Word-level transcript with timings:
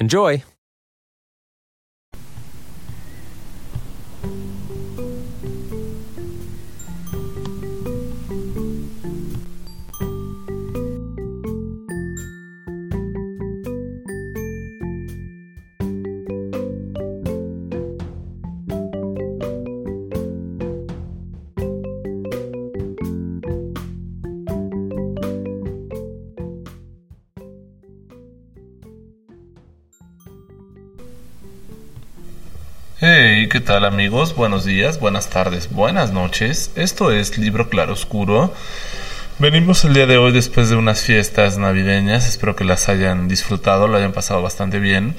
Enjoy! 0.00 0.44
Hey, 33.00 33.48
¿qué 33.48 33.60
tal 33.60 33.84
amigos? 33.84 34.34
Buenos 34.34 34.64
días, 34.64 34.98
buenas 34.98 35.30
tardes, 35.30 35.70
buenas 35.70 36.10
noches. 36.10 36.72
Esto 36.74 37.12
es 37.12 37.38
Libro 37.38 37.68
Claroscuro. 37.68 38.52
Venimos 39.38 39.84
el 39.84 39.94
día 39.94 40.06
de 40.06 40.18
hoy 40.18 40.32
después 40.32 40.68
de 40.68 40.74
unas 40.74 41.02
fiestas 41.02 41.58
navideñas. 41.58 42.26
Espero 42.26 42.56
que 42.56 42.64
las 42.64 42.88
hayan 42.88 43.28
disfrutado, 43.28 43.86
lo 43.86 43.98
hayan 43.98 44.10
pasado 44.10 44.42
bastante 44.42 44.80
bien. 44.80 45.14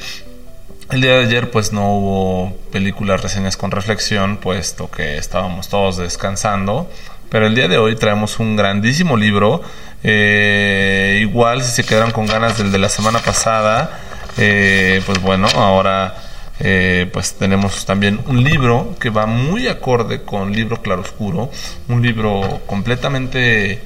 El 0.91 0.99
día 0.99 1.13
de 1.13 1.23
ayer 1.23 1.51
pues 1.51 1.71
no 1.71 1.95
hubo 1.95 2.57
películas 2.73 3.23
reseñas 3.23 3.55
con 3.55 3.71
reflexión, 3.71 4.35
puesto 4.35 4.91
que 4.91 5.17
estábamos 5.17 5.69
todos 5.69 5.95
descansando. 5.95 6.91
Pero 7.29 7.47
el 7.47 7.55
día 7.55 7.69
de 7.69 7.77
hoy 7.77 7.95
traemos 7.95 8.39
un 8.39 8.57
grandísimo 8.57 9.15
libro. 9.15 9.61
Eh, 10.03 11.19
igual 11.21 11.63
si 11.63 11.71
se 11.71 11.85
quedaron 11.85 12.11
con 12.11 12.25
ganas 12.25 12.57
del 12.57 12.73
de 12.73 12.77
la 12.79 12.89
semana 12.89 13.19
pasada, 13.19 14.01
eh, 14.37 15.01
pues 15.05 15.21
bueno, 15.21 15.47
ahora 15.55 16.28
eh, 16.59 17.09
pues 17.13 17.35
tenemos 17.35 17.85
también 17.85 18.19
un 18.27 18.43
libro 18.43 18.95
que 18.99 19.09
va 19.09 19.25
muy 19.25 19.67
acorde 19.67 20.23
con 20.23 20.51
Libro 20.51 20.81
Claroscuro, 20.81 21.49
un 21.87 22.01
libro 22.01 22.61
completamente, 22.65 23.81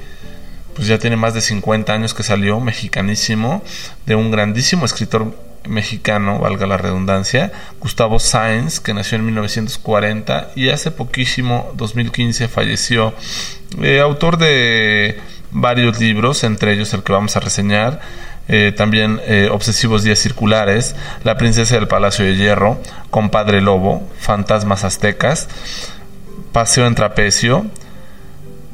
pues 0.75 0.87
ya 0.87 0.97
tiene 0.97 1.15
más 1.15 1.33
de 1.33 1.41
50 1.41 1.93
años 1.93 2.13
que 2.13 2.23
salió, 2.23 2.59
mexicanísimo, 2.59 3.63
de 4.05 4.15
un 4.15 4.31
grandísimo 4.31 4.85
escritor 4.85 5.35
mexicano, 5.67 6.39
valga 6.39 6.67
la 6.67 6.77
redundancia, 6.77 7.51
Gustavo 7.79 8.19
Sáenz, 8.19 8.79
que 8.79 8.93
nació 8.93 9.17
en 9.17 9.25
1940 9.25 10.51
y 10.55 10.69
hace 10.69 10.91
poquísimo, 10.91 11.71
2015, 11.75 12.47
falleció. 12.47 13.13
Eh, 13.81 13.99
autor 13.99 14.37
de 14.37 15.19
varios 15.51 15.99
libros, 15.99 16.43
entre 16.43 16.73
ellos 16.73 16.93
el 16.93 17.03
que 17.03 17.13
vamos 17.13 17.37
a 17.37 17.39
reseñar, 17.39 18.01
eh, 18.49 18.73
también 18.75 19.21
eh, 19.25 19.47
Obsesivos 19.51 20.03
Días 20.03 20.19
Circulares, 20.19 20.95
La 21.23 21.37
Princesa 21.37 21.75
del 21.75 21.87
Palacio 21.87 22.25
de 22.25 22.35
Hierro, 22.35 22.81
Compadre 23.09 23.61
Lobo, 23.61 24.07
Fantasmas 24.19 24.83
Aztecas, 24.83 25.47
Paseo 26.51 26.85
en 26.85 26.95
Trapecio, 26.95 27.65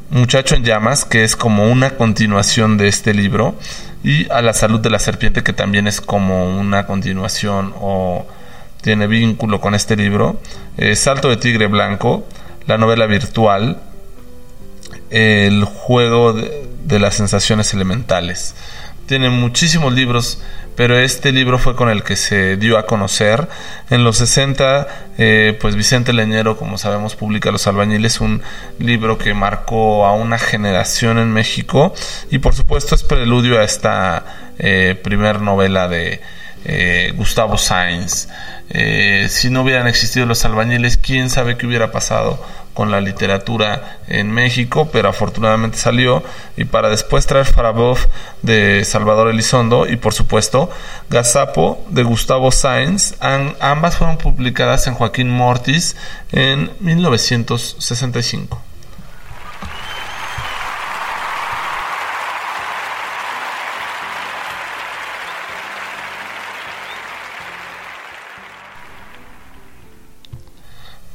Muchacho 0.09 0.56
en 0.56 0.63
Llamas, 0.63 1.06
que 1.06 1.24
es 1.24 1.35
como 1.35 1.72
una 1.72 1.91
continuación 1.91 2.78
de 2.78 2.88
este 2.88 3.13
libro, 3.13 3.56
y 4.03 4.30
A 4.31 4.41
la 4.41 4.53
Salud 4.53 4.80
de 4.80 4.90
la 4.90 4.97
Serpiente, 4.97 5.44
que 5.44 5.53
también 5.53 5.86
es 5.86 6.01
como 6.01 6.57
una 6.57 6.88
continuación 6.88 7.74
o 7.80 8.25
tiene 8.81 9.06
vínculo 9.06 9.62
con 9.62 9.75
este 9.75 9.96
libro, 9.96 10.41
eh, 10.78 10.96
Salto 10.96 11.30
de 11.30 11.38
Tigre 11.38 11.68
Blanco, 11.68 12.25
la 12.66 12.80
novela 12.80 13.06
virtual, 13.06 13.81
el 15.12 15.63
juego 15.66 16.34
de 16.34 17.00
las 17.00 17.16
sensaciones 17.16 17.74
elementales 17.74 18.56
tiene 19.09 19.31
muchísimos 19.31 19.92
libros, 19.92 20.40
pero 20.75 21.00
este 21.00 21.31
libro 21.31 21.58
fue 21.58 21.75
con 21.75 21.90
el 21.90 22.03
que 22.03 22.16
se 22.16 22.58
dio 22.58 22.78
a 22.78 22.86
conocer. 22.86 23.47
En 23.90 24.03
los 24.03 24.18
60, 24.18 24.88
eh, 25.18 25.58
pues 25.59 25.75
Vicente 25.75 26.14
Leñero, 26.14 26.58
como 26.58 26.78
sabemos, 26.78 27.16
publica 27.16 27.50
Los 27.50 27.66
Albañiles, 27.66 28.22
un 28.22 28.44
libro 28.78 29.18
que 29.18 29.34
marcó 29.34 30.06
a 30.06 30.14
una 30.14 30.38
generación 30.38 31.18
en 31.18 31.34
México 31.34 31.92
y 32.30 32.38
por 32.38 32.53
supuesto 32.53 32.94
es 32.94 33.02
preludio 33.02 33.59
a 33.59 33.64
esta 33.64 34.52
eh, 34.59 34.96
primer 35.03 35.42
novela 35.42 35.88
de 35.88 36.22
eh, 36.66 37.12
Gustavo 37.16 37.58
Sainz. 37.58 38.28
si 39.30 39.50
no 39.50 39.64
hubieran 39.64 39.88
existido 39.88 40.28
los 40.28 40.46
albañiles, 40.46 40.98
quién 40.98 41.31
sabe 41.31 41.58
qué 41.58 41.66
hubiera 41.66 41.92
pasado 41.92 42.46
con 42.74 42.91
la 42.91 43.02
literatura 43.02 44.00
en 44.07 44.31
México, 44.31 44.90
pero 44.91 45.09
afortunadamente 45.09 45.78
salió. 45.78 46.24
Y 46.57 46.66
para 46.66 46.90
después 46.90 47.25
traer 47.28 47.46
Farabov 47.46 48.00
de 48.41 48.85
Salvador 48.85 49.30
Elizondo 49.30 49.88
y 49.88 49.97
por 49.97 50.13
supuesto 50.13 50.69
Gazapo 51.09 51.84
de 51.90 52.03
Gustavo 52.03 52.52
Sáenz. 52.52 53.16
ambas 53.59 53.97
fueron 53.97 54.18
publicadas 54.18 54.88
en 54.88 54.94
Joaquín 54.94 55.30
Mortis 55.30 55.96
en 56.31 56.72
1965. 56.80 58.62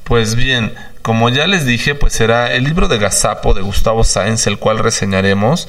Pues 0.04 0.36
bien, 0.36 0.75
como 1.04 1.28
ya 1.28 1.47
les 1.47 1.66
dije, 1.66 1.94
pues 1.94 2.15
será 2.15 2.54
el 2.54 2.65
libro 2.65 2.88
de 2.88 2.97
Gazapo 2.97 3.53
de 3.53 3.60
Gustavo 3.60 4.04
Sáenz, 4.04 4.47
el 4.47 4.59
cual 4.59 4.78
reseñaremos. 4.78 5.69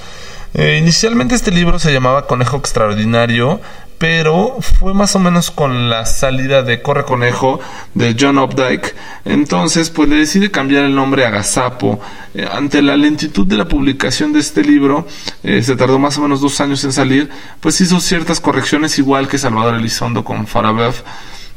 Eh, 0.54 0.78
inicialmente 0.80 1.36
este 1.36 1.52
libro 1.52 1.78
se 1.78 1.92
llamaba 1.92 2.26
Conejo 2.26 2.56
Extraordinario, 2.56 3.60
pero 3.98 4.56
fue 4.62 4.94
más 4.94 5.14
o 5.18 5.20
menos 5.20 5.52
con 5.52 5.90
la 5.90 6.06
salida 6.06 6.64
de 6.64 6.82
Corre 6.82 7.04
Conejo 7.04 7.60
de 7.94 8.16
John 8.18 8.38
Updike. 8.38 8.96
Entonces, 9.26 9.90
pues 9.90 10.08
le 10.08 10.16
decide 10.16 10.52
cambiar 10.52 10.86
el 10.86 10.96
nombre 10.96 11.26
a 11.26 11.32
Gazapo. 11.32 12.00
Eh, 12.34 12.48
ante 12.50 12.82
la 12.82 12.96
lentitud 12.96 13.46
de 13.46 13.58
la 13.58 13.68
publicación 13.68 14.32
de 14.32 14.40
este 14.40 14.64
libro, 14.64 15.06
eh, 15.44 15.62
se 15.62 15.76
tardó 15.76 16.00
más 16.00 16.18
o 16.18 16.22
menos 16.22 16.40
dos 16.40 16.62
años 16.62 16.82
en 16.86 16.94
salir, 16.94 17.30
pues 17.60 17.82
hizo 17.82 18.00
ciertas 18.00 18.40
correcciones 18.40 18.98
igual 19.00 19.28
que 19.28 19.38
Salvador 19.38 19.76
Elizondo 19.76 20.24
con 20.24 20.48
Farabev. 20.48 20.96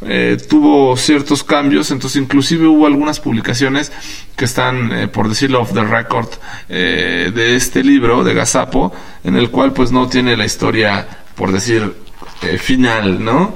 Eh, 0.01 0.37
tuvo 0.49 0.97
ciertos 0.97 1.43
cambios, 1.43 1.91
entonces 1.91 2.23
inclusive 2.23 2.67
hubo 2.67 2.87
algunas 2.87 3.19
publicaciones 3.19 3.91
que 4.37 4.45
están, 4.45 4.93
eh, 4.93 5.09
por 5.09 5.29
decirlo 5.29 5.61
off 5.61 5.73
the 5.73 5.83
record, 5.83 6.29
eh, 6.69 7.33
de 7.35 7.57
este 7.57 7.83
libro 7.83 8.23
de 8.23 8.33
Gazapo, 8.33 8.93
en 9.25 9.37
el 9.37 9.51
cual 9.51 9.73
pues 9.73 9.91
no 9.91 10.09
tiene 10.09 10.37
la 10.37 10.45
historia, 10.45 11.07
por 11.35 11.51
decir, 11.53 11.95
final, 12.59 13.25
¿no? 13.25 13.55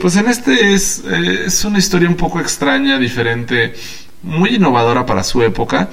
pues 0.00 0.16
en 0.16 0.28
este 0.28 0.74
es, 0.74 1.02
es 1.04 1.64
una 1.64 1.78
historia 1.78 2.08
un 2.08 2.16
poco 2.16 2.40
extraña, 2.40 2.98
diferente, 2.98 3.74
muy 4.22 4.56
innovadora 4.56 5.06
para 5.06 5.22
su 5.22 5.42
época. 5.42 5.88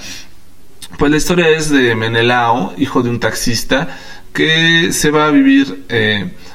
Pues 0.97 1.11
la 1.11 1.17
historia 1.17 1.49
es 1.49 1.69
de 1.69 1.95
Menelao, 1.95 2.73
hijo 2.77 3.03
de 3.03 3.09
un 3.09 3.19
taxista, 3.19 3.95
que 4.33 4.91
se 4.91 5.11
va 5.11 5.27
a 5.27 5.31
vivir 5.31 5.85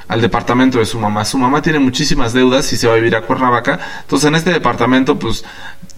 al 0.09 0.21
departamento 0.21 0.79
de 0.79 0.87
su 0.87 0.99
mamá. 0.99 1.25
Su 1.25 1.39
mamá 1.39 1.62
tiene 1.62 1.79
muchísimas 1.79 2.33
deudas 2.33 2.73
y 2.73 2.77
se 2.77 2.87
va 2.87 2.95
a 2.95 2.97
vivir 2.97 3.17
a 3.17 3.23
Cuernavaca. 3.23 3.79
Entonces 4.03 4.29
en 4.29 4.35
este 4.35 4.53
departamento, 4.53 5.19
pues 5.19 5.45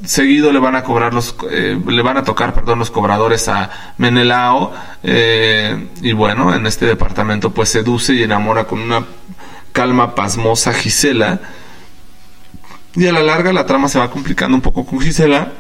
seguido 0.05 0.53
le 0.53 0.59
van 0.59 0.77
a 0.77 0.83
cobrar 0.83 1.15
los, 1.15 1.35
eh, 1.51 1.81
le 1.87 2.03
van 2.03 2.17
a 2.17 2.25
tocar, 2.25 2.55
perdón, 2.55 2.79
los 2.79 2.91
cobradores 2.91 3.49
a 3.49 3.95
Menelao. 3.99 4.73
Eh, 5.03 5.89
y 6.03 6.13
bueno, 6.13 6.55
en 6.55 6.67
este 6.67 6.87
departamento 6.87 7.51
pues 7.51 7.69
seduce 7.69 8.15
y 8.15 8.23
enamora 8.23 8.65
con 8.65 8.81
una 8.81 9.05
calma 9.73 10.15
pasmosa 10.15 10.73
Gisela. 10.73 11.41
Y 12.95 13.07
a 13.07 13.13
la 13.13 13.23
larga 13.23 13.53
la 13.53 13.67
trama 13.67 13.89
se 13.89 13.99
va 13.99 14.11
complicando 14.11 14.55
un 14.55 14.63
poco 14.63 14.87
con 14.87 15.01
Gisela 15.01 15.53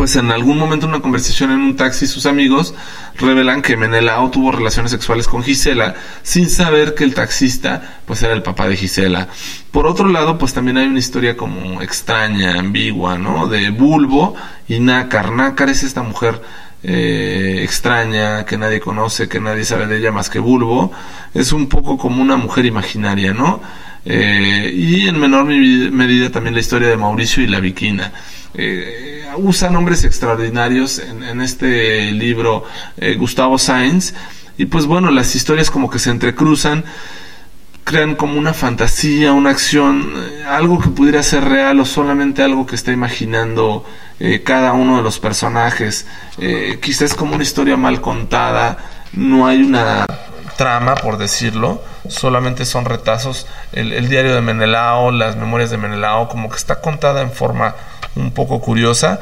pues 0.00 0.16
en 0.16 0.30
algún 0.30 0.56
momento 0.56 0.86
en 0.86 0.94
una 0.94 1.02
conversación 1.02 1.50
en 1.50 1.60
un 1.60 1.76
taxi 1.76 2.06
sus 2.06 2.24
amigos 2.24 2.74
revelan 3.18 3.60
que 3.60 3.76
Menelao 3.76 4.30
tuvo 4.30 4.50
relaciones 4.50 4.92
sexuales 4.92 5.28
con 5.28 5.42
Gisela 5.42 5.94
sin 6.22 6.48
saber 6.48 6.94
que 6.94 7.04
el 7.04 7.12
taxista 7.12 8.00
pues 8.06 8.22
era 8.22 8.32
el 8.32 8.42
papá 8.42 8.66
de 8.66 8.78
Gisela. 8.78 9.28
Por 9.70 9.86
otro 9.86 10.08
lado, 10.08 10.38
pues 10.38 10.54
también 10.54 10.78
hay 10.78 10.86
una 10.86 11.00
historia 11.00 11.36
como 11.36 11.82
extraña, 11.82 12.58
ambigua, 12.58 13.18
¿no? 13.18 13.46
De 13.46 13.68
Bulbo 13.68 14.34
y 14.68 14.80
Nácar. 14.80 15.32
Nácar 15.32 15.68
es 15.68 15.82
esta 15.82 16.02
mujer 16.02 16.40
eh, 16.82 17.60
extraña 17.62 18.46
que 18.46 18.56
nadie 18.56 18.80
conoce, 18.80 19.28
que 19.28 19.38
nadie 19.38 19.66
sabe 19.66 19.86
de 19.86 19.98
ella 19.98 20.12
más 20.12 20.30
que 20.30 20.38
Bulbo. 20.38 20.92
Es 21.34 21.52
un 21.52 21.68
poco 21.68 21.98
como 21.98 22.22
una 22.22 22.38
mujer 22.38 22.64
imaginaria, 22.64 23.34
¿no? 23.34 23.60
Eh, 24.06 24.72
y 24.74 25.08
en 25.08 25.20
menor 25.20 25.44
medida 25.44 26.30
también 26.30 26.54
la 26.54 26.60
historia 26.60 26.88
de 26.88 26.96
Mauricio 26.96 27.42
y 27.42 27.48
la 27.48 27.60
Viquina. 27.60 28.12
Eh, 28.54 29.24
usa 29.36 29.70
nombres 29.70 30.04
extraordinarios 30.04 30.98
en, 30.98 31.40
este 31.40 32.10
libro 32.10 32.64
eh, 32.96 33.14
Gustavo 33.14 33.58
Sainz 33.58 34.12
y 34.58 34.66
pues 34.66 34.86
bueno, 34.86 35.10
las 35.12 35.36
historias 35.36 35.70
como 35.70 35.88
que 35.88 36.00
se 36.00 36.10
entrecruzan 36.10 36.84
crean 37.84 38.16
como 38.16 38.38
una 38.38 38.52
fantasía, 38.52 39.32
una 39.32 39.50
acción, 39.50 40.12
eh, 40.16 40.44
algo 40.48 40.80
que 40.80 40.88
pudiera 40.88 41.22
ser 41.22 41.44
real 41.44 41.78
o 41.80 41.84
solamente 41.84 42.42
algo 42.42 42.66
que 42.66 42.74
está 42.74 42.92
imaginando 42.92 43.84
cada 44.44 44.74
uno 44.74 44.98
de 44.98 45.02
los 45.02 45.18
personajes. 45.18 46.06
quizás 46.82 47.14
como 47.14 47.36
una 47.36 47.42
historia 47.42 47.78
mal 47.78 48.02
contada, 48.02 48.76
no 49.14 49.46
hay 49.46 49.62
una 49.62 50.04
trama, 50.58 50.94
por 50.94 51.16
decirlo, 51.16 51.82
solamente 52.06 52.66
son 52.66 52.84
retazos. 52.84 53.46
El, 53.72 53.94
el 53.94 54.10
diario 54.10 54.34
de 54.34 54.42
Menelao, 54.42 55.10
las 55.10 55.36
memorias 55.36 55.70
de 55.70 55.78
Menelao, 55.78 56.28
como 56.28 56.50
que 56.50 56.56
está 56.56 56.82
contada 56.82 57.22
en 57.22 57.32
forma 57.32 57.74
un 58.16 58.32
poco 58.32 58.60
curiosa. 58.60 59.20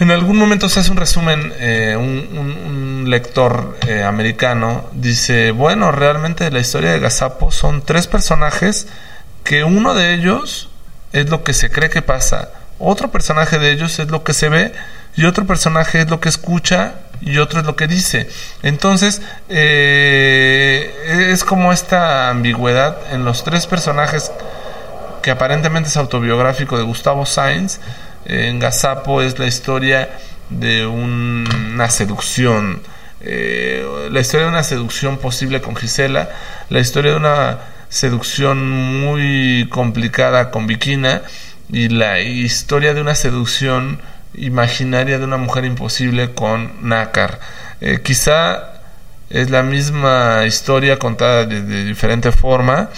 En 0.00 0.10
algún 0.10 0.36
momento 0.36 0.68
se 0.68 0.80
hace 0.80 0.90
un 0.90 0.96
resumen, 0.96 1.52
eh, 1.58 1.96
un, 1.96 3.04
lector 3.06 3.76
eh, 3.86 4.02
americano 4.02 4.88
dice, 4.92 5.50
bueno, 5.50 5.92
realmente 5.92 6.50
la 6.50 6.58
historia 6.58 6.90
de 6.90 7.00
Gazapo 7.00 7.52
son 7.52 7.82
tres 7.82 8.06
personajes 8.06 8.88
que 9.44 9.62
uno 9.62 9.94
de 9.94 10.14
ellos 10.14 10.70
es 11.12 11.28
lo 11.28 11.44
que 11.44 11.52
se 11.52 11.70
cree 11.70 11.90
que 11.90 12.00
pasa, 12.00 12.48
otro 12.78 13.10
personaje 13.10 13.58
de 13.58 13.70
ellos 13.70 13.98
es 13.98 14.10
lo 14.10 14.24
que 14.24 14.34
se 14.34 14.48
ve 14.48 14.72
y 15.16 15.26
otro 15.26 15.46
personaje 15.46 16.00
es 16.00 16.10
lo 16.10 16.20
que 16.20 16.28
escucha 16.28 16.94
y 17.20 17.38
otro 17.38 17.60
es 17.60 17.66
lo 17.66 17.76
que 17.76 17.86
dice. 17.86 18.28
Entonces, 18.62 19.22
eh, 19.48 21.30
es 21.30 21.44
como 21.44 21.72
esta 21.72 22.30
ambigüedad 22.30 22.98
en 23.12 23.24
los 23.24 23.44
tres 23.44 23.66
personajes 23.66 24.32
que 25.24 25.30
aparentemente 25.30 25.88
es 25.88 25.96
autobiográfico 25.96 26.76
de 26.76 26.84
Gustavo 26.84 27.24
Sainz. 27.24 27.80
En 28.26 28.58
Gazapo 28.58 29.22
es 29.22 29.38
la 29.38 29.46
historia 29.46 30.10
de 30.50 30.84
una 30.84 31.88
seducción, 31.88 32.82
eh, 33.22 33.82
la 34.10 34.20
historia 34.20 34.44
de 34.44 34.52
una 34.52 34.62
seducción 34.62 35.16
posible 35.16 35.62
con 35.62 35.76
Gisela, 35.76 36.28
la 36.68 36.78
historia 36.78 37.12
de 37.12 37.16
una 37.16 37.58
seducción 37.88 38.70
muy 39.00 39.66
complicada 39.70 40.50
con 40.50 40.66
Viquina 40.66 41.22
y 41.70 41.88
la 41.88 42.20
historia 42.20 42.92
de 42.92 43.00
una 43.00 43.14
seducción 43.14 44.02
imaginaria 44.34 45.18
de 45.18 45.24
una 45.24 45.38
mujer 45.38 45.64
imposible 45.64 46.32
con 46.32 46.86
Nácar. 46.86 47.40
Eh, 47.80 48.00
quizá 48.04 48.74
es 49.30 49.48
la 49.48 49.62
misma 49.62 50.44
historia 50.46 50.98
contada 50.98 51.46
de 51.46 51.84
diferente 51.84 52.30
forma, 52.30 52.90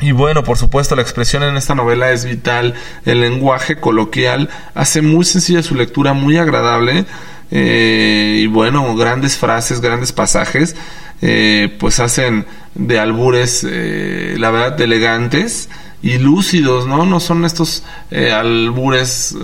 y 0.00 0.12
bueno, 0.12 0.44
por 0.44 0.58
supuesto, 0.58 0.94
la 0.94 1.02
expresión 1.02 1.42
en 1.42 1.56
esta 1.56 1.74
novela 1.74 2.10
es 2.12 2.26
vital, 2.26 2.74
el 3.06 3.20
lenguaje 3.20 3.76
coloquial 3.76 4.50
hace 4.74 5.00
muy 5.00 5.24
sencilla 5.24 5.62
su 5.62 5.74
lectura, 5.74 6.12
muy 6.12 6.36
agradable, 6.36 7.06
eh, 7.50 8.40
y 8.40 8.46
bueno, 8.46 8.94
grandes 8.94 9.38
frases, 9.38 9.80
grandes 9.80 10.12
pasajes, 10.12 10.76
eh, 11.22 11.74
pues 11.78 11.98
hacen 12.00 12.44
de 12.74 12.98
albures, 12.98 13.66
eh, 13.66 14.36
la 14.38 14.50
verdad, 14.50 14.78
elegantes 14.80 15.70
y 16.02 16.18
lúcidos, 16.18 16.86
¿no? 16.86 17.06
No 17.06 17.18
son 17.18 17.46
estos 17.46 17.82
albures, 18.10 19.34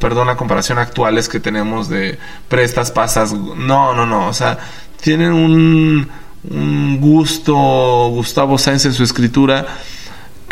perdón, 0.00 0.28
la 0.28 0.36
comparación 0.36 0.78
actuales 0.78 1.28
que 1.28 1.40
tenemos 1.40 1.90
de 1.90 2.18
prestas, 2.48 2.90
pasas, 2.90 3.34
no, 3.34 3.94
no, 3.94 4.06
no, 4.06 4.28
o 4.28 4.32
sea, 4.32 4.58
tienen 5.00 5.32
un 5.34 6.08
un 6.50 7.00
gusto 7.00 7.54
Gustavo 8.10 8.58
Sáenz 8.58 8.84
en 8.86 8.92
su 8.92 9.02
escritura 9.02 9.66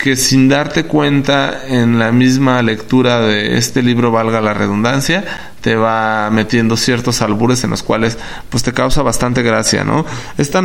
que 0.03 0.17
sin 0.17 0.49
darte 0.49 0.83
cuenta 0.83 1.63
en 1.69 2.01
la 2.01 2.11
misma 2.11 2.61
lectura 2.61 3.21
de 3.21 3.57
este 3.57 3.85
libro, 3.85 4.11
valga 4.11 4.41
la 4.41 4.53
redundancia, 4.53 5.53
te 5.61 5.77
va 5.77 6.29
metiendo 6.33 6.77
ciertos 6.77 7.23
albures 7.23 7.63
en 7.63 7.71
los 7.71 7.85
cuales 7.85 8.19
pues 8.51 8.65
te 8.65 8.73
causa 8.73 9.03
bastante 9.03 9.43
gracia, 9.43 9.85
¿no? 9.85 10.05
Esta, 10.39 10.61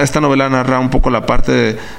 esta 0.00 0.20
novela 0.20 0.48
narra 0.48 0.78
un 0.78 0.90
poco 0.90 1.10
la 1.10 1.26
parte 1.26 1.50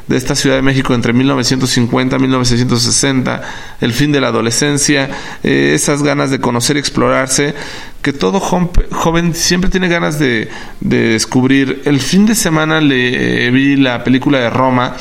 de, 0.08 0.16
esta 0.16 0.34
Ciudad 0.34 0.56
de 0.56 0.62
México 0.62 0.94
entre 0.94 1.12
1950 1.12 2.16
y 2.16 2.20
1960, 2.20 3.42
el 3.82 3.92
fin 3.92 4.14
de 4.14 4.22
la 4.22 4.30
adolescencia, 4.30 5.10
eh, 5.44 5.74
esas 5.76 6.04
ganas 6.04 6.32
de 6.32 6.40
conocer 6.40 6.78
y 6.78 6.80
explorarse, 6.80 7.54
que 8.02 8.14
todo 8.14 8.40
joven 8.40 9.36
siempre 9.36 9.70
tiene 9.70 9.90
ganas 9.90 10.20
de, 10.20 10.50
de 10.80 11.10
descubrir. 11.10 11.82
El 11.84 12.00
fin 12.00 12.26
de 12.26 12.34
semana 12.34 12.80
le 12.80 13.52
vi 13.52 13.76
la 13.76 14.06
película 14.06 14.38
de 14.38 14.50
Roma, 14.50 14.96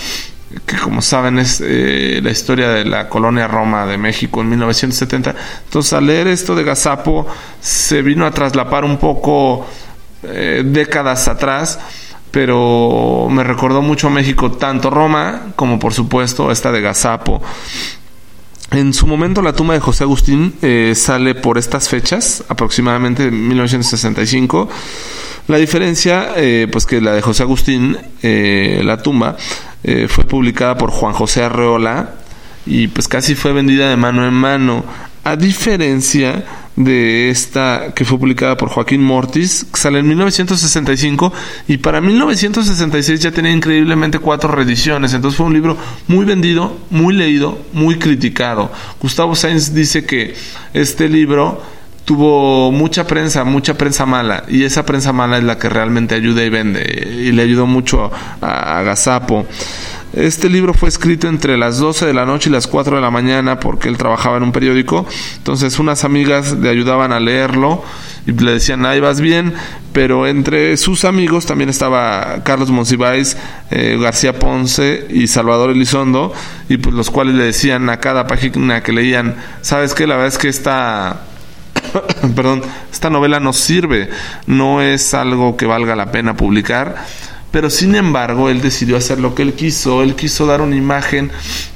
que 0.65 0.77
como 0.77 1.03
saben 1.03 1.39
es 1.39 1.63
eh, 1.65 2.21
la 2.23 2.31
historia 2.31 2.69
de 2.69 2.85
la 2.85 3.09
colonia 3.09 3.49
Roma 3.49 3.87
de 3.87 3.99
México 3.99 4.41
en 4.41 4.49
1970. 4.51 5.35
Entonces 5.65 5.93
al 5.93 6.07
leer 6.07 6.29
esto 6.29 6.55
de 6.55 6.65
Gazapo 6.65 7.27
se 7.61 8.03
vino 8.03 8.27
a 8.27 8.31
traslapar 8.31 8.85
un 8.85 8.97
poco 8.99 9.67
eh, 10.23 10.63
décadas 10.65 11.29
atrás, 11.29 11.79
pero 12.31 13.29
me 13.31 13.43
recordó 13.43 13.83
mucho 13.83 14.07
a 14.07 14.11
México, 14.11 14.53
tanto 14.53 14.89
Roma 14.89 15.53
como 15.57 15.79
por 15.79 15.93
supuesto 15.93 16.51
esta 16.53 16.71
de 16.71 16.81
Gazapo. 16.81 17.43
En 18.73 18.93
su 18.93 19.07
momento 19.07 19.43
la 19.43 19.53
tumba 19.53 19.75
de 19.75 19.81
José 19.81 20.05
Agustín 20.05 20.55
eh, 20.61 20.93
sale 20.97 21.35
por 21.35 21.57
estas 21.57 21.89
fechas, 21.89 22.45
aproximadamente 22.49 23.25
en 23.25 23.49
1965. 23.49 24.69
La 25.49 25.59
diferencia, 25.59 26.33
pues 26.73 26.87
que 26.87 27.01
la 27.01 27.13
de 27.13 27.23
José 27.23 27.45
Agustín, 27.45 27.97
la 28.21 28.97
tumba, 29.01 29.37
eh, 29.89 30.09
fue 30.09 30.25
publicada 30.25 30.77
por 30.77 30.91
Juan 30.91 31.13
José 31.13 31.45
Arreola 31.45 32.15
y 32.67 32.89
pues 32.89 33.07
casi 33.07 33.37
fue 33.37 33.53
vendida 33.53 33.89
de 33.89 33.97
mano 33.97 34.27
en 34.27 34.35
mano. 34.35 34.85
A 35.23 35.37
diferencia 35.37 36.45
de 36.75 37.31
esta 37.31 37.95
que 37.95 38.05
fue 38.05 38.19
publicada 38.19 38.57
por 38.57 38.69
Joaquín 38.69 39.01
Mortis, 39.01 39.65
sale 39.75 40.01
en 40.01 40.09
1965 40.09 41.33
y 41.69 41.77
para 41.77 42.01
1966 42.01 43.21
ya 43.21 43.31
tenía 43.31 43.53
increíblemente 43.53 44.19
cuatro 44.19 44.51
reediciones, 44.51 45.15
entonces 45.15 45.37
fue 45.37 45.47
un 45.47 45.55
libro 45.55 45.77
muy 46.09 46.25
vendido, 46.25 46.77
muy 46.91 47.15
leído, 47.15 47.57
muy 47.73 47.97
criticado. 47.97 48.73
Gustavo 49.01 49.37
Sainz 49.37 49.73
dice 49.73 50.05
que 50.05 50.35
este 50.75 51.09
libro 51.09 51.63
tuvo 52.07 52.73
mucha 52.73 53.07
prensa, 53.07 53.45
mucha 53.45 53.77
prensa 53.77 54.07
mala, 54.07 54.45
y 54.49 54.65
esa 54.65 54.87
prensa 54.87 55.13
mala 55.13 55.37
es 55.37 55.45
la 55.45 55.59
que 55.59 55.69
realmente 55.69 56.15
ayuda 56.15 56.43
y 56.43 56.49
vende, 56.49 56.81
y 57.21 57.33
le 57.33 57.43
ayudó 57.43 57.67
mucho 57.67 58.11
a, 58.41 58.79
a 58.79 58.83
Gazapo. 58.83 59.45
Este 60.17 60.49
libro 60.49 60.73
fue 60.73 60.89
escrito 60.89 61.29
entre 61.29 61.59
las 61.59 61.79
12 61.79 62.07
de 62.07 62.15
la 62.15 62.25
noche 62.25 62.49
y 62.49 62.53
las 62.53 62.67
4 62.67 62.97
de 62.97 63.03
la 63.03 63.11
mañana 63.11 63.61
porque 63.61 63.89
él 63.89 63.99
trabajaba 63.99 64.39
en 64.39 64.45
un 64.45 64.53
periódico. 64.53 65.05
Entonces 65.37 65.79
unas 65.79 66.05
amigas 66.05 66.53
le 66.53 66.71
ayudaban 66.71 67.13
a 67.13 67.21
leerlo 67.21 67.85
y 68.27 68.33
le 68.33 68.53
decían, 68.53 68.87
ahí 68.87 68.99
vas 68.99 69.21
bien. 69.21 69.53
Pero 69.93 70.27
entre 70.27 70.79
sus 70.79 71.05
amigos 71.05 71.45
también 71.45 71.69
estaba 71.69 72.43
Carlos 72.45 72.71
Monsiváis, 72.71 73.37
eh, 73.71 73.99
García 74.01 74.39
Ponce 74.39 75.07
y 75.11 75.27
Salvador 75.27 75.71
Elizondo, 75.71 76.33
y 76.71 76.79
pues 76.79 76.95
los 76.95 77.11
cuales 77.11 77.35
le 77.35 77.45
decían 77.45 77.91
a 77.91 77.99
cada 77.99 78.27
página 78.27 78.83
que 78.83 78.93
leían, 78.93 79.37
¿sabes 79.61 79.93
qué? 79.93 80.07
La 80.07 80.15
verdad 80.15 80.29
es 80.29 80.39
que 80.39 80.49
esta 80.49 81.25
perdón, 82.35 82.63
esta 82.93 83.11
novela 83.11 83.41
no 83.41 83.53
sirve, 83.53 84.11
no 84.47 84.83
es 84.83 85.15
algo 85.15 85.57
que 85.57 85.67
valga 85.67 85.97
la 85.97 86.11
pena 86.13 86.37
publicar, 86.37 86.97
pero 87.51 87.71
sin 87.71 87.95
embargo 87.95 88.51
él 88.51 88.61
decidió 88.61 88.97
hacer 88.97 89.21
lo 89.21 89.35
que 89.35 89.43
él 89.43 89.55
quiso, 89.55 90.03
él 90.03 90.15
quiso 90.15 90.47
dar 90.47 90.61
una 90.61 90.77
imagen, 90.77 91.31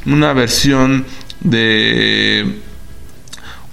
una 0.06 0.32
versión 0.32 1.06
de 1.40 2.60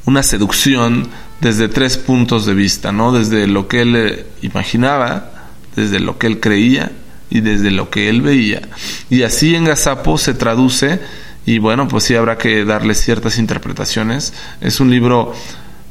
una 0.05 0.23
seducción 0.23 1.09
desde 1.41 1.67
tres 1.67 1.97
puntos 1.97 2.45
de 2.45 2.53
vista, 2.53 2.91
¿no? 2.91 3.11
Desde 3.11 3.45
lo 3.47 3.67
que 3.67 3.81
él 3.81 3.95
eh, 3.95 4.25
imaginaba, 4.41 5.31
desde 5.75 5.99
lo 5.99 6.17
que 6.17 6.27
él 6.27 6.39
creía 6.39 6.91
y 7.29 7.41
desde 7.41 7.71
lo 7.71 7.89
que 7.89 8.09
él 8.09 8.21
veía. 8.21 8.61
Y 9.09 9.23
así 9.23 9.53
en 9.53 9.65
Gazapo 9.65 10.17
se 10.17 10.33
traduce 10.33 10.99
y 11.45 11.59
bueno, 11.59 11.87
pues 11.87 12.05
sí 12.05 12.15
habrá 12.15 12.37
que 12.37 12.65
darle 12.65 12.95
ciertas 12.95 13.37
interpretaciones. 13.37 14.33
Es 14.59 14.79
un 14.79 14.89
libro 14.89 15.33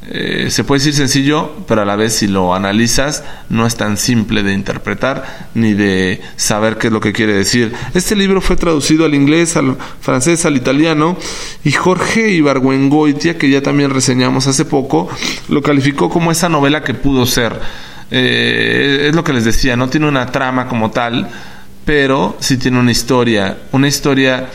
eh, 0.09 0.51
se 0.51 0.63
puede 0.63 0.79
decir 0.79 0.95
sencillo, 0.95 1.51
pero 1.67 1.83
a 1.83 1.85
la 1.85 1.97
vez 1.97 2.15
si 2.15 2.29
lo 2.29 2.55
analizas 2.55 3.25
no 3.49 3.67
es 3.67 3.75
tan 3.77 3.97
simple 3.97 4.45
de 4.45 4.53
interpretar 4.53 5.49
ni 5.55 5.75
de 5.75 6.21
saber 6.37 6.79
qué 6.79 6.87
es 6.87 6.93
lo 6.93 7.01
que 7.01 7.13
quiere 7.13 7.33
decir. 7.33 7.73
Este 7.93 8.15
libro 8.15 8.41
fue 8.41 8.55
traducido 8.55 9.05
al 9.05 9.15
inglés, 9.15 9.57
al 9.57 9.77
francés, 10.01 10.47
al 10.47 10.57
italiano 10.57 11.17
y 11.65 11.73
Jorge 11.73 12.31
Ibargüengoitia, 12.31 13.37
que 13.37 13.51
ya 13.51 13.63
también 13.63 13.91
reseñamos 13.91 14.47
hace 14.47 14.65
poco, 14.65 15.09
lo 15.49 15.61
calificó 15.61 16.09
como 16.09 16.31
esa 16.31 16.49
novela 16.49 16.85
que 16.85 16.95
pudo 16.95 17.27
ser. 17.27 17.61
Eh, 18.13 19.07
es 19.09 19.15
lo 19.17 19.25
que 19.25 19.33
les 19.33 19.45
decía, 19.45 19.77
no 19.77 19.89
tiene 19.89 20.07
una 20.07 20.27
trama 20.27 20.69
como 20.69 20.93
tal, 20.93 21.29
pero 21.85 22.37
sí 22.39 22.59
tiene 22.59 22.79
una 22.79 22.93
historia, 22.93 23.59
una 23.73 23.89
historia 23.89 24.51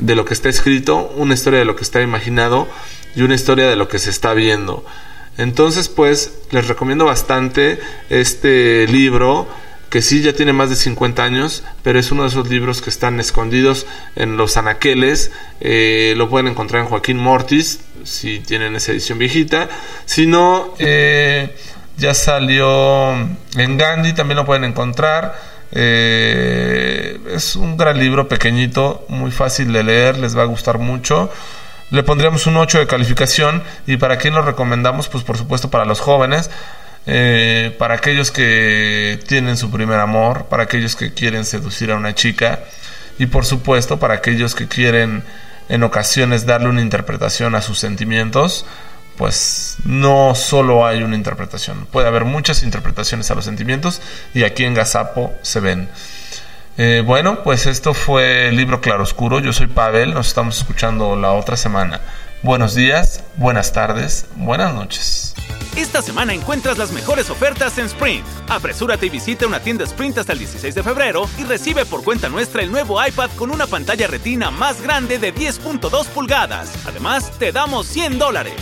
de 0.00 0.16
lo 0.16 0.24
que 0.24 0.34
está 0.34 0.48
escrito, 0.48 1.12
una 1.16 1.34
historia 1.34 1.60
de 1.60 1.64
lo 1.64 1.76
que 1.76 1.84
está 1.84 2.02
imaginado 2.02 2.66
y 3.16 3.22
una 3.22 3.34
historia 3.34 3.68
de 3.68 3.76
lo 3.76 3.88
que 3.88 3.98
se 3.98 4.10
está 4.10 4.34
viendo. 4.34 4.84
Entonces, 5.36 5.88
pues, 5.88 6.32
les 6.50 6.68
recomiendo 6.68 7.04
bastante 7.04 7.80
este 8.08 8.86
libro, 8.86 9.48
que 9.90 10.00
sí 10.02 10.22
ya 10.22 10.32
tiene 10.32 10.52
más 10.52 10.70
de 10.70 10.76
50 10.76 11.22
años, 11.22 11.64
pero 11.82 11.98
es 11.98 12.10
uno 12.10 12.22
de 12.22 12.28
esos 12.28 12.48
libros 12.48 12.82
que 12.82 12.90
están 12.90 13.20
escondidos 13.20 13.86
en 14.16 14.36
los 14.36 14.56
anaqueles. 14.56 15.32
Eh, 15.60 16.14
lo 16.16 16.28
pueden 16.28 16.48
encontrar 16.48 16.82
en 16.82 16.88
Joaquín 16.88 17.16
Mortis, 17.16 17.80
si 18.04 18.40
tienen 18.40 18.76
esa 18.76 18.92
edición 18.92 19.18
viejita. 19.18 19.68
Si 20.04 20.26
no, 20.26 20.74
eh, 20.78 21.54
ya 21.96 22.14
salió 22.14 23.12
en 23.12 23.78
Gandhi, 23.78 24.14
también 24.14 24.36
lo 24.36 24.46
pueden 24.46 24.64
encontrar. 24.64 25.34
Eh, 25.72 27.18
es 27.32 27.56
un 27.56 27.76
gran 27.76 27.98
libro 27.98 28.28
pequeñito, 28.28 29.04
muy 29.08 29.32
fácil 29.32 29.72
de 29.72 29.82
leer, 29.82 30.18
les 30.18 30.36
va 30.36 30.42
a 30.42 30.46
gustar 30.46 30.78
mucho 30.78 31.30
le 31.94 32.02
pondríamos 32.02 32.46
un 32.46 32.56
8 32.56 32.80
de 32.80 32.86
calificación. 32.86 33.62
¿Y 33.86 33.96
para 33.96 34.18
quién 34.18 34.34
lo 34.34 34.42
recomendamos? 34.42 35.08
Pues 35.08 35.22
por 35.22 35.38
supuesto 35.38 35.70
para 35.70 35.84
los 35.84 36.00
jóvenes, 36.00 36.50
eh, 37.06 37.74
para 37.78 37.94
aquellos 37.94 38.30
que 38.30 39.20
tienen 39.28 39.56
su 39.56 39.70
primer 39.70 40.00
amor, 40.00 40.46
para 40.46 40.64
aquellos 40.64 40.96
que 40.96 41.14
quieren 41.14 41.44
seducir 41.44 41.92
a 41.92 41.96
una 41.96 42.14
chica 42.14 42.64
y 43.18 43.26
por 43.26 43.44
supuesto 43.44 43.98
para 43.98 44.14
aquellos 44.14 44.56
que 44.56 44.66
quieren 44.66 45.22
en 45.68 45.82
ocasiones 45.84 46.46
darle 46.46 46.68
una 46.68 46.82
interpretación 46.82 47.54
a 47.54 47.62
sus 47.62 47.78
sentimientos. 47.78 48.66
Pues 49.16 49.76
no 49.84 50.34
solo 50.34 50.84
hay 50.84 51.04
una 51.04 51.14
interpretación, 51.14 51.86
puede 51.92 52.08
haber 52.08 52.24
muchas 52.24 52.64
interpretaciones 52.64 53.30
a 53.30 53.36
los 53.36 53.44
sentimientos 53.44 54.02
y 54.34 54.42
aquí 54.42 54.64
en 54.64 54.74
Gazapo 54.74 55.32
se 55.42 55.60
ven. 55.60 55.88
Eh, 56.76 57.02
bueno, 57.04 57.42
pues 57.44 57.66
esto 57.66 57.94
fue 57.94 58.48
el 58.48 58.56
libro 58.56 58.80
Claroscuro. 58.80 59.38
Yo 59.38 59.52
soy 59.52 59.68
Pavel, 59.68 60.12
nos 60.12 60.28
estamos 60.28 60.58
escuchando 60.58 61.16
la 61.16 61.32
otra 61.32 61.56
semana. 61.56 62.00
Buenos 62.42 62.74
días, 62.74 63.22
buenas 63.36 63.72
tardes, 63.72 64.26
buenas 64.36 64.74
noches. 64.74 65.34
Esta 65.76 66.02
semana 66.02 66.34
encuentras 66.34 66.78
las 66.78 66.92
mejores 66.92 67.30
ofertas 67.30 67.78
en 67.78 67.86
Sprint. 67.86 68.24
Apresúrate 68.48 69.06
y 69.06 69.10
visita 69.10 69.46
una 69.46 69.60
tienda 69.60 69.84
Sprint 69.84 70.18
hasta 70.18 70.32
el 70.32 70.38
16 70.40 70.74
de 70.74 70.82
febrero 70.82 71.28
y 71.38 71.44
recibe 71.44 71.86
por 71.86 72.04
cuenta 72.04 72.28
nuestra 72.28 72.62
el 72.62 72.70
nuevo 72.70 73.04
iPad 73.04 73.30
con 73.36 73.50
una 73.50 73.66
pantalla 73.66 74.06
retina 74.06 74.50
más 74.50 74.82
grande 74.82 75.18
de 75.18 75.34
10.2 75.34 76.06
pulgadas. 76.08 76.72
Además, 76.86 77.32
te 77.38 77.50
damos 77.50 77.86
100 77.86 78.18
dólares 78.18 78.54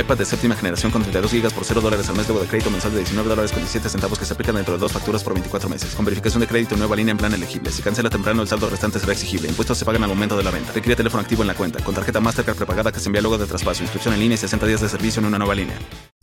iPad 0.00 0.18
de 0.18 0.24
séptima 0.24 0.54
generación 0.54 0.92
con 0.92 1.02
32 1.02 1.32
GB 1.32 1.54
por 1.54 1.64
0 1.64 1.80
dólares 1.80 2.08
al 2.08 2.16
mes 2.16 2.26
luego 2.28 2.42
de 2.42 2.48
crédito 2.48 2.70
mensual 2.70 2.92
de 2.92 3.00
19 3.00 3.28
dólares 3.28 3.52
con 3.52 3.60
17 3.60 3.88
centavos 3.88 4.18
que 4.18 4.24
se 4.24 4.34
aplican 4.34 4.54
dentro 4.56 4.74
de 4.74 4.80
dos 4.80 4.92
facturas 4.92 5.22
por 5.22 5.34
24 5.34 5.68
meses. 5.68 5.94
Con 5.94 6.04
verificación 6.04 6.40
de 6.40 6.46
crédito 6.46 6.76
nueva 6.76 6.96
línea 6.96 7.12
en 7.12 7.18
plan 7.18 7.32
elegible. 7.32 7.70
Si 7.70 7.82
cancela 7.82 8.10
temprano, 8.10 8.42
el 8.42 8.48
saldo 8.48 8.68
restante 8.68 8.98
será 8.98 9.12
exigible. 9.12 9.48
Impuestos 9.48 9.78
se 9.78 9.84
pagan 9.84 10.02
al 10.02 10.08
momento 10.08 10.36
de 10.36 10.44
la 10.44 10.50
venta. 10.50 10.72
Requiere 10.72 10.96
teléfono 10.96 11.22
activo 11.22 11.42
en 11.42 11.48
la 11.48 11.54
cuenta. 11.54 11.82
Con 11.82 11.94
tarjeta 11.94 12.20
Mastercard 12.20 12.56
prepagada 12.56 12.92
que 12.92 13.00
se 13.00 13.08
envía 13.08 13.22
luego 13.22 13.38
de 13.38 13.46
traspaso. 13.46 13.82
Inscripción 13.82 14.14
en 14.14 14.20
línea 14.20 14.34
y 14.34 14.38
60 14.38 14.66
días 14.66 14.80
de 14.80 14.88
servicio 14.88 15.20
en 15.20 15.26
una 15.26 15.38
nueva 15.38 15.54
línea. 15.54 15.78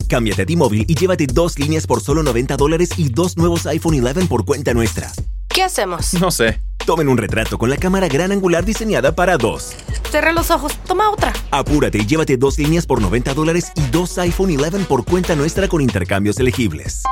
Cámbiate 0.08 0.42
a 0.42 0.46
T-Mobile 0.46 0.84
y 0.86 0.94
llévate 0.94 1.26
dos 1.26 1.58
líneas 1.58 1.86
por 1.86 2.00
solo 2.00 2.22
90 2.22 2.56
dólares 2.56 2.90
y 2.96 3.08
dos 3.08 3.36
nuevos 3.36 3.66
iPhone 3.66 4.04
11 4.04 4.26
por 4.26 4.44
cuenta 4.44 4.74
nuestra. 4.74 5.10
¿Qué 5.48 5.62
hacemos? 5.62 6.14
No 6.20 6.30
sé. 6.30 6.60
Tomen 6.86 7.08
un 7.08 7.16
retrato 7.16 7.56
con 7.56 7.70
la 7.70 7.78
cámara 7.78 8.08
gran 8.08 8.30
angular 8.30 8.64
diseñada 8.64 9.14
para 9.14 9.38
dos. 9.38 9.74
Cerra 10.10 10.32
los 10.32 10.50
ojos, 10.50 10.76
toma 10.86 11.10
otra. 11.10 11.32
Apúrate 11.50 11.98
y 11.98 12.06
llévate 12.06 12.36
dos 12.36 12.58
líneas 12.58 12.86
por 12.86 13.00
90 13.00 13.32
dólares 13.32 13.72
y 13.74 13.90
dos 13.90 14.18
iPhone 14.18 14.50
11 14.50 14.84
por 14.84 15.04
cuenta 15.04 15.34
nuestra 15.34 15.66
con 15.66 15.80
intercambios 15.80 16.38
elegibles. 16.38 17.02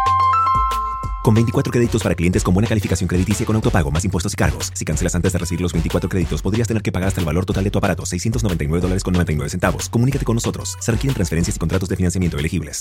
Con 1.22 1.34
24 1.34 1.70
créditos 1.70 2.02
para 2.02 2.16
clientes 2.16 2.42
con 2.42 2.52
buena 2.52 2.68
calificación 2.68 3.06
crediticia 3.06 3.46
con 3.46 3.54
autopago, 3.54 3.90
más 3.92 4.04
impuestos 4.04 4.32
y 4.34 4.36
cargos. 4.36 4.72
Si 4.74 4.84
cancelas 4.84 5.14
antes 5.14 5.32
de 5.32 5.38
recibir 5.38 5.60
los 5.60 5.72
24 5.72 6.08
créditos, 6.10 6.42
podrías 6.42 6.66
tener 6.66 6.82
que 6.82 6.90
pagar 6.90 7.08
hasta 7.08 7.20
el 7.20 7.26
valor 7.26 7.46
total 7.46 7.62
de 7.62 7.70
tu 7.70 7.78
aparato, 7.78 8.04
699 8.04 8.82
dólares 8.82 9.04
con 9.04 9.14
99 9.14 9.48
centavos. 9.48 9.88
Comunícate 9.88 10.24
con 10.24 10.34
nosotros. 10.34 10.76
Se 10.80 10.90
requieren 10.90 11.14
transferencias 11.14 11.56
y 11.56 11.58
contratos 11.60 11.88
de 11.88 11.96
financiamiento 11.96 12.38
elegibles. 12.38 12.80